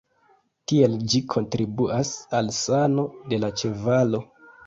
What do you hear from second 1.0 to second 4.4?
ĝi kontribuas al sano de la ĉevalo.